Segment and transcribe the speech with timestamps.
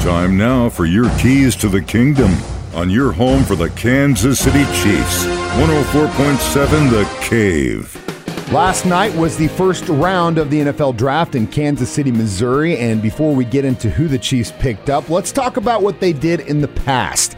[0.00, 2.34] Time now for your keys to the kingdom
[2.72, 5.26] on your home for the Kansas City Chiefs.
[5.26, 8.50] 104.7 The Cave.
[8.50, 12.78] Last night was the first round of the NFL draft in Kansas City, Missouri.
[12.78, 16.14] And before we get into who the Chiefs picked up, let's talk about what they
[16.14, 17.36] did in the past.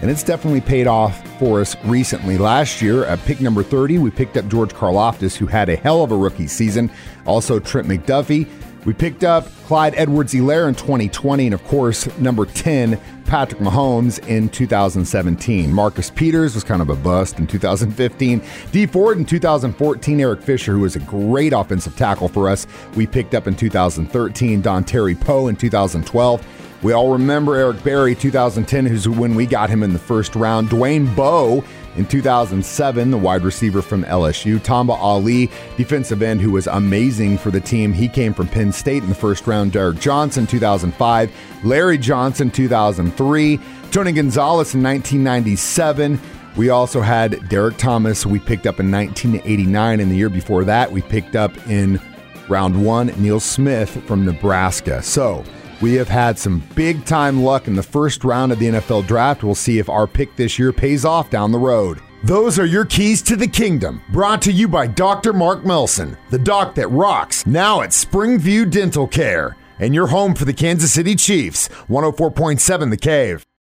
[0.00, 2.38] And it's definitely paid off for us recently.
[2.38, 6.04] Last year, at pick number 30, we picked up George Karlaftis, who had a hell
[6.04, 6.92] of a rookie season.
[7.26, 8.48] Also, Trent McDuffie.
[8.84, 14.24] We picked up Clyde Edwards Helaire in 2020, and of course, number 10, Patrick Mahomes
[14.28, 15.72] in 2017.
[15.72, 18.42] Marcus Peters was kind of a bust in 2015.
[18.72, 20.20] Dee Ford in 2014.
[20.20, 24.62] Eric Fisher, who was a great offensive tackle for us, we picked up in 2013.
[24.62, 26.46] Dontari Poe in 2012.
[26.82, 30.68] We all remember Eric Berry, 2010, who's when we got him in the first round.
[30.68, 31.64] Dwayne Bowe
[31.96, 34.62] in 2007, the wide receiver from LSU.
[34.62, 37.92] Tamba Hali, defensive end, who was amazing for the team.
[37.92, 39.72] He came from Penn State in the first round.
[39.72, 41.32] Derrick Johnson, 2005.
[41.62, 43.60] Larry Johnson, 2003.
[43.90, 46.20] Tony Gonzalez in 1997.
[46.56, 50.00] We also had Derrick Thomas, we picked up in 1989.
[50.00, 52.00] And the year before that, we picked up in
[52.48, 55.02] round one Neil Smith from Nebraska.
[55.02, 55.44] So,
[55.80, 59.44] we have had some big time luck in the first round of the NFL draft.
[59.44, 62.00] We'll see if our pick this year pays off down the road.
[62.24, 64.02] Those are your keys to the kingdom.
[64.10, 65.32] Brought to you by Dr.
[65.32, 69.56] Mark Melson, the doc that rocks, now at Springview Dental Care.
[69.78, 73.44] And your home for the Kansas City Chiefs, 104.7 The Cave.